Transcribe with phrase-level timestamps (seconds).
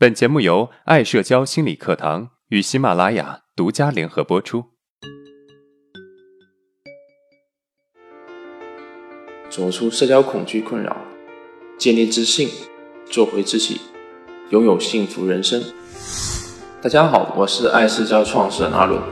[0.00, 4.66] 本节目由爱社交心理课堂与喜马拉雅独家联合播出。
[9.50, 10.96] 走出社交恐惧困扰，
[11.76, 12.48] 建立自信，
[13.06, 13.80] 做回自己，
[14.50, 15.60] 拥有幸福人生。
[16.80, 19.02] 大家好，我是爱社交创始人阿伦。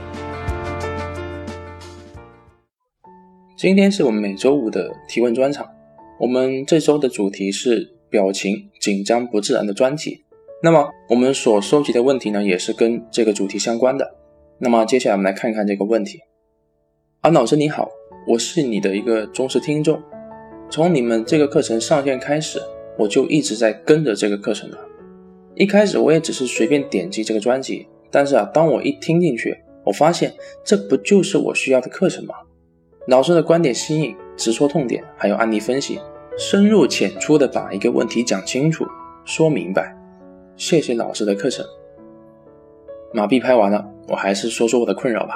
[3.57, 5.67] 今天是我们每周五的提问专场，
[6.21, 10.23] 我们这周的主题是表情紧张不自然的专题。
[10.59, 14.15] 那么我们所收集的问题呢，也是跟这个主题相关的。
[14.57, 16.19] 那么接下来我们来看看这个问题。
[17.21, 17.87] 安老师你好，
[18.27, 20.01] 我是你的一个忠实听众，
[20.67, 22.59] 从你们这个课程上线开始，
[22.97, 24.77] 我就一直在跟着这个课程了。
[25.53, 32.33] 一开始我也只是随便点击这个专辑，但是啊，当我一听进去，我发现这不就是我需要的课程吗？
[33.07, 35.99] 老师的观点新颖，直戳痛点，还有案例分析，
[36.37, 38.85] 深入浅出的把一个问题讲清楚、
[39.23, 39.96] 说明白。
[40.57, 41.63] 谢谢老师的课程。
[43.13, 45.35] 马屁拍完了，我还是说说我的困扰吧。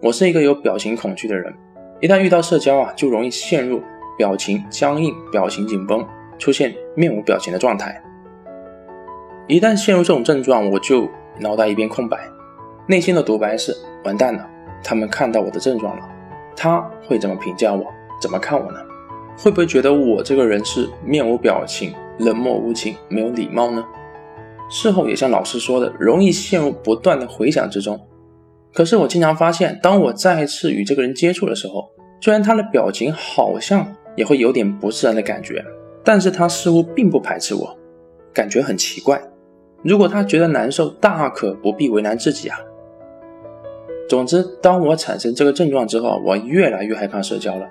[0.00, 1.52] 我是一个有表情恐惧的人，
[2.00, 3.82] 一旦遇到社交啊，就容易陷入
[4.16, 6.06] 表情僵硬、表情紧绷，
[6.38, 8.00] 出现面无表情的状态。
[9.48, 11.08] 一旦陷入这种症状，我就
[11.40, 12.16] 脑袋一片空白，
[12.86, 14.48] 内心的独白是：完蛋了，
[14.84, 16.08] 他们看到我的症状了，
[16.56, 17.84] 他会怎么评价我？
[18.20, 18.78] 怎么看我呢？
[19.36, 23.84] 会不会觉得我这个人是面无表情、冷漠无情、没有礼貌呢？
[24.74, 28.00] 事后也像老师说的，容易陷入不断的回想之中。
[28.72, 31.90] 可是我经常发现，当我再次与这个人接触的时候，
[32.22, 35.62] 虽然他的表情好像也会有点不自然的感觉，
[36.02, 37.76] 但是他似乎并不排斥我，
[38.32, 39.22] 感觉很奇怪。
[39.82, 42.58] 如果他觉得难受，大可不必为难自己啊。
[44.08, 47.68] 总之，当我产生这个症状之后，我越来越害怕社交了。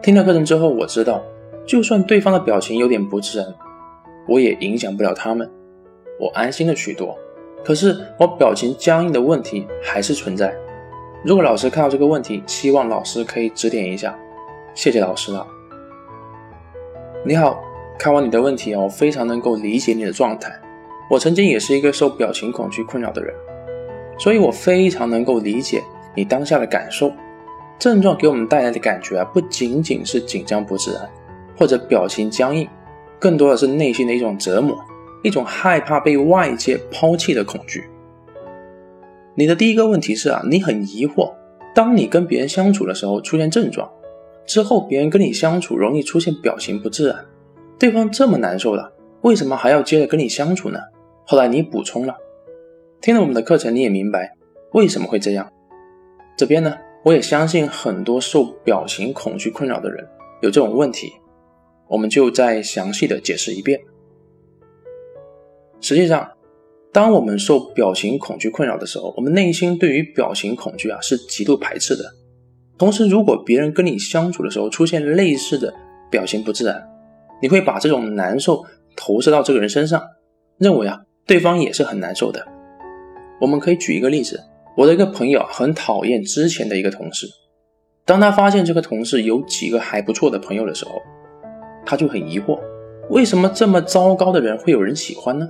[0.00, 1.22] 听了课程之后，我知道，
[1.66, 3.46] 就算对方的表情有点不自然，
[4.26, 5.46] 我也影响不了他们。
[6.18, 7.16] 我安心了许多，
[7.64, 10.54] 可是我表情僵硬的问题还是存在。
[11.24, 14.18] 如果老师看到这个问题，希望老师可以指点一下，
[14.74, 15.46] 谢谢老师了。
[17.24, 17.60] 你好，
[17.98, 20.52] 看完你的问题啊，我非常能够理解你的状态。
[21.10, 23.34] 我曾经也是一个受表情恐惧困扰的人，
[24.18, 25.82] 所以我非常能够理解
[26.14, 27.12] 你当下的感受。
[27.78, 31.08] 症状给我们带来的感觉啊，不仅仅是紧张不自然，
[31.56, 32.68] 或者表情僵硬，
[33.18, 34.76] 更多的是内心的一种折磨。
[35.22, 37.84] 一种害怕被外界抛弃的恐惧。
[39.34, 41.32] 你的第一个问题是啊，你很疑惑，
[41.74, 43.88] 当你跟别人相处的时候出现症状，
[44.44, 47.24] 之后别人跟你相处容易出现表情不自然，
[47.78, 50.78] 对方这么难受了，为什么还要接着跟你相处呢？
[51.24, 52.16] 后来你补充了，
[53.00, 54.36] 听了我们的课程你也明白
[54.72, 55.52] 为什么会这样。
[56.36, 60.04] 这边呢，我也相信很多受表情恐惧困扰的人
[60.40, 61.12] 有这种问题，
[61.86, 63.80] 我们就再详细的解释一遍。
[65.80, 66.28] 实际上，
[66.92, 72.04] 当我们受表情恐惧困扰的时候，我们内心对于表情恐惧啊是极度排斥的。
[72.76, 75.72] 同时，如果别人跟你相处的时候出现类似的
[76.10, 76.88] 表情不自然，
[77.42, 78.64] 你会把这种难受
[78.96, 80.02] 投射到这个人身上，
[80.58, 82.46] 认为啊对方也是很难受的。
[83.40, 84.40] 我们可以举一个例子，
[84.76, 87.28] 我的一个朋友很讨厌之前的一个同事，
[88.04, 90.92] 当他发现这个同事有几个还不错的朋友的时候，
[91.84, 92.58] 他就很疑惑，
[93.10, 95.48] 为什么这么糟糕的人会有人喜欢呢？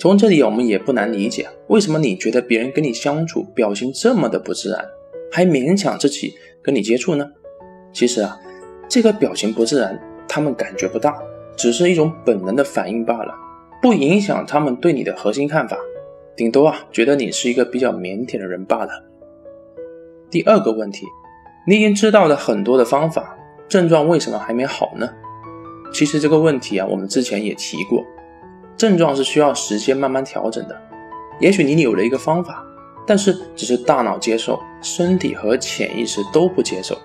[0.00, 4.82] 从这里我们也不难理解，为什么你觉得别人跟你相处表情这么的不自然，
[5.30, 7.30] 还勉强自己跟你接触呢？
[7.92, 8.40] 其实啊，
[8.88, 11.14] 这个表情不自然，他们感觉不大，
[11.54, 13.34] 只是一种本能的反应罢了，
[13.82, 15.76] 不影响他们对你的核心看法，
[16.34, 19.04] 顶多啊觉得你是一个比较腼腆的人罢了。
[20.30, 21.04] 第二个问题，
[21.66, 23.36] 你已经知道了很多的方法，
[23.68, 25.06] 症状为什么还没好呢？
[25.92, 28.02] 其实这个问题啊，我们之前也提过。
[28.80, 30.74] 症状是需要时间慢慢调整的，
[31.38, 32.64] 也许你有了一个方法，
[33.06, 36.96] 但是只是大脑接受，身体和潜意识都不接受。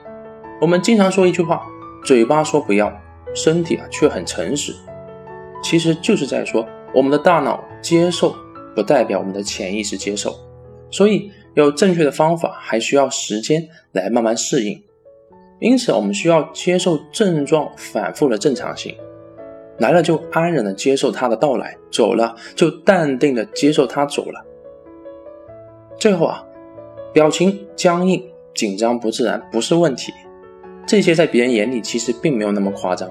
[0.62, 1.62] 我们经常说一句话，
[2.06, 2.90] 嘴巴说不要，
[3.34, 4.74] 身体啊却很诚实，
[5.62, 8.34] 其实就是在说我们的大脑接受
[8.74, 10.33] 不代表我们的潜意识接受，
[10.89, 14.81] 所以有正确的方法还需要时间来慢慢适应。
[15.60, 18.95] 因此，我们需要接受症状反复的正常性。
[19.77, 24.45] 来了就安然的接受他的到来，走了就淡定的接受他走了。
[25.98, 26.45] 最后啊，
[27.13, 28.24] 表情僵硬、
[28.54, 30.13] 紧张不自然不是问题，
[30.86, 33.10] 这些在别人眼里其实并没有那么夸张，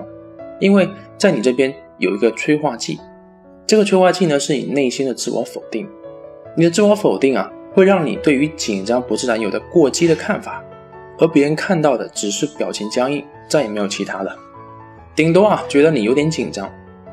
[0.60, 0.88] 因为
[1.18, 2.98] 在你这边有一个催化剂，
[3.66, 5.88] 这个催化剂呢是你内心的自我否定，
[6.56, 10.62] 你的自我否定啊会让你对于紧张不自然有的过激的看法，
[11.18, 14.36] 而别人看到的只是表情僵硬，再也没有其他的。
[15.16, 16.68] 顶多啊，觉得你有点紧张，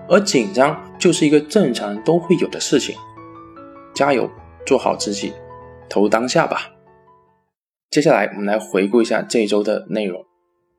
[0.10, 2.96] 而紧张就是一个正常人都会有的事情。
[3.94, 4.28] 加油，
[4.66, 5.34] 做好自己，
[5.88, 6.72] 投当下吧。
[7.92, 10.26] 接下来我们来回顾一下这一周的内容。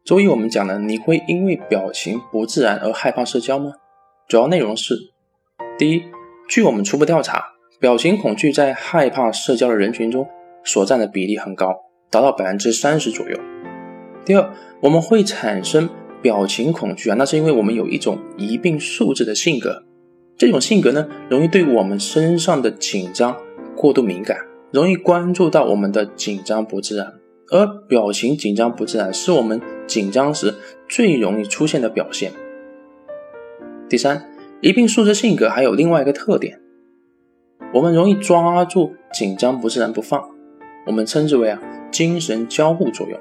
[0.05, 3.71] 周一我们讲了，你会因为表情不自然而害怕社交吗？
[4.27, 4.97] 主要内容是：
[5.79, 6.03] 第一，
[6.49, 10.27] 据我们初步调查，表情恐惧在害怕社交的人群中
[10.65, 11.73] 所占的比例很高，
[12.11, 13.39] 达到百分之三十左右。
[14.25, 15.89] 第二，我们会产生
[16.23, 19.83] 表情恐惧啊，那是因为我们有一种疑病素质的性格，
[20.39, 23.37] 这种性格呢，容易对我们身上的紧张
[23.77, 24.39] 过度敏感，
[24.71, 27.15] 容易关注到我们的紧张不自然。
[27.51, 30.55] 而表情紧张不自然是我们紧张时
[30.89, 32.33] 最容易出现的表现。
[33.91, 34.31] 第三，
[34.63, 36.61] 疑病素质性格还有另外一个特点，
[37.75, 40.31] 我们容易抓住紧张不自然不放，
[40.87, 41.61] 我们称之为啊
[41.91, 43.21] 精神交互作用。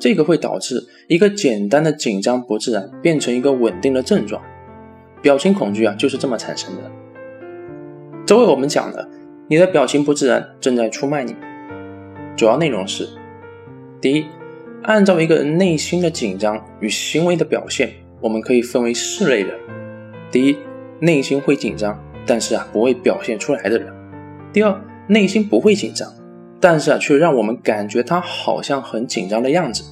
[0.00, 4.42] 这个会导致一个简单的紧张不自然变成一个稳定的症状。
[5.22, 6.90] 表情恐惧啊就是这么产生的。
[8.24, 9.06] 这位我们讲了，
[9.48, 11.36] 你的表情不自然正在出卖你。
[12.34, 13.06] 主要内容是。
[14.00, 14.24] 第一，
[14.84, 17.92] 按照一个人内心的紧张与行为的表现，
[18.22, 19.54] 我们可以分为四类人：
[20.32, 20.56] 第一，
[21.00, 23.88] 内心会紧张，但是啊不会表现出来的人；
[24.54, 26.10] 第二，内心不会紧张，
[26.60, 29.82] 但是啊却让我们感觉他好像很紧张的样子；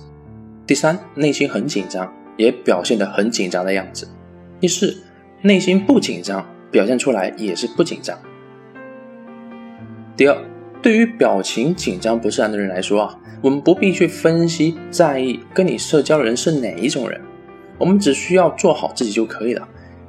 [0.67, 4.07] 第三，内心很紧张，也表现得很紧张的样子；
[4.61, 5.03] 第四，
[5.43, 8.19] 内心不紧张，表现出来也是不紧张。
[10.17, 10.37] 第二。
[10.81, 17.21] 对于表情紧张不自然的人来说啊，我们不必去分析在意跟你社交的人是哪一种人，
[17.79, 19.69] 我们只需要做好自己就可以了。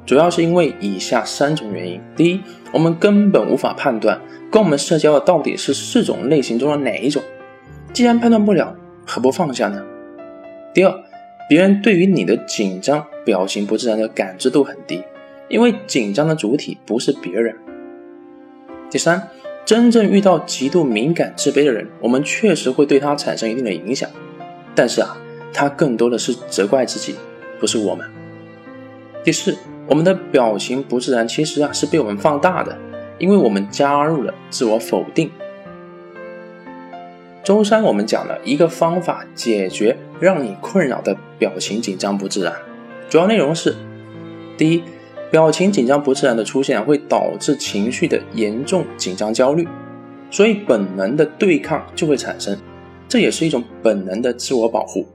[0.09, 2.41] 主要是因为以下三种原因：第一，
[2.73, 4.19] 我们根本无法判断
[4.49, 7.21] 跟我们社交的到底是四种类型中的哪一种，
[7.93, 8.75] 既然判断不了，
[9.05, 9.85] 何不放下呢？
[10.73, 10.91] 第二，
[11.47, 15.03] 别人对于你的紧张表情不自然的感知度很低，
[15.47, 17.55] 因为紧张的主体不是别人。
[18.89, 19.29] 第三。
[19.63, 24.09] 真正遇到极度敏感、自卑的人，我们确实会对他产生一定的影响，
[24.73, 25.15] 但是啊，
[25.53, 27.13] 他更多的是责怪自己，
[27.59, 28.09] 不是我们。
[29.23, 29.55] 第四，
[29.89, 32.77] 我们的表情不自然，其实啊是被我们放大的，
[33.17, 35.31] 因为我们加入了自我否定。
[37.43, 42.53] 周三我们讲了一个方法解决让你困扰的表情紧张不自然，
[43.09, 43.75] 主要内容是：
[44.57, 44.83] 第一。
[45.31, 49.67] 表情紧张不自然的出现会导致情绪的严重紧张焦虑，
[50.31, 52.57] 所以本能的对抗就会产生，
[53.07, 55.05] 这也是一种本能的自我保护。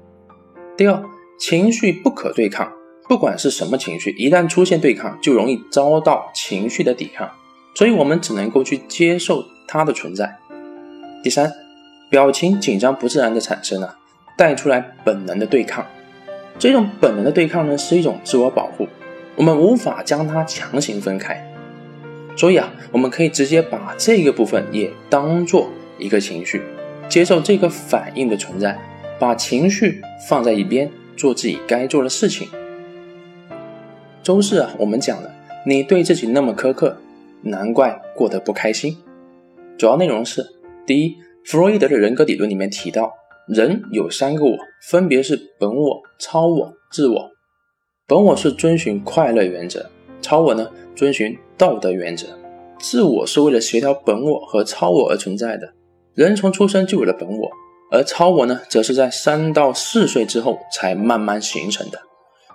[0.77, 1.03] 第二，
[1.37, 2.73] 情绪不可对抗，
[3.07, 7.31] 不管是什么情绪，一旦出现对抗，就容易遭到情绪的抵抗，
[7.75, 10.39] 所以我们只能够去接受它的存在。
[11.23, 11.53] 第三，
[12.09, 13.99] 表情紧张不自然的产生啊，
[14.39, 15.87] 带出来本能的对抗，
[16.59, 18.89] 这种本能的对抗呢，是一种自我保护。
[19.37, 21.45] 我们无法将它强行分开，
[22.37, 25.69] 所以啊，我们可以直接把这个部分也当做
[25.99, 26.63] 一个情绪，
[27.09, 28.79] 接受这个反应的存在，
[29.19, 32.49] 把情绪放在一边，做自己该做的事情。
[34.25, 35.31] 周四啊，我们讲了，
[35.67, 36.97] 你对自己那么苛刻，
[37.43, 38.97] 难怪过得不开心。
[39.77, 40.43] 主要内容是：
[40.87, 43.13] 第一，弗洛伊德的人格理论里面提到，
[43.47, 44.57] 人有三个我，
[44.89, 47.31] 分别是本我、超我、自我。
[48.07, 49.91] 本我是遵循快乐原则，
[50.23, 52.29] 超我呢遵循道德原则，
[52.79, 55.75] 自我是为了协调本我和超我而存在的。
[56.15, 57.51] 人从出生就有了本我，
[57.93, 61.99] 而超我呢，则是在三到四岁之后才慢慢形成的。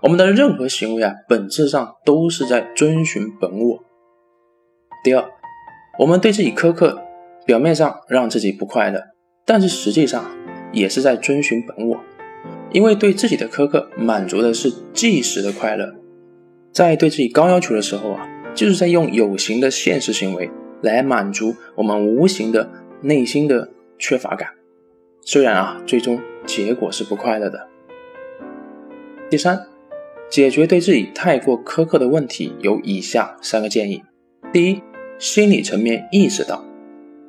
[0.01, 3.83] 我们的任何行为啊，本质上都是在遵循本我。
[5.03, 5.29] 第二，
[5.99, 7.01] 我们对自己苛刻，
[7.45, 9.01] 表面上让自己不快乐，
[9.45, 10.23] 但是实际上
[10.71, 11.99] 也是在遵循本我。
[12.71, 15.95] 因为对自己的苛刻满足的是即时的快乐，
[16.71, 20.49] 在对自己高要求的时候啊，就是在用有形的现实行为
[20.81, 22.69] 来满足我们无形的
[23.01, 24.49] 内心的缺乏感。
[25.21, 27.67] 虽然啊，最终结果是不快乐的。
[29.29, 29.67] 第三，
[30.29, 34.03] 解决对自己太过苛刻的问题有以下三个建议：
[34.53, 34.81] 第一，
[35.17, 36.63] 心理层面意识到；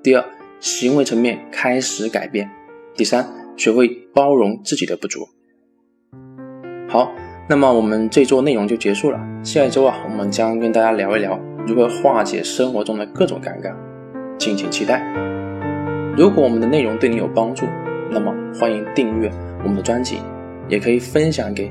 [0.02, 0.24] 第二，
[0.60, 2.46] 行为层面开始改变；
[2.96, 3.26] 第三。
[3.56, 5.28] 学会包容自己的不足。
[6.88, 7.12] 好，
[7.46, 9.20] 那么我们这周内容就结束了。
[9.44, 13.74] 下一周啊，我们将跟大家聊一聊如何化解生活中的各种尴尬，
[14.38, 15.04] 敬请期待。
[16.16, 17.66] 如果我们的内容对你有帮助，
[18.10, 19.30] 那么欢迎订阅
[19.62, 20.16] 我们的专辑，
[20.66, 21.70] 也可以分享给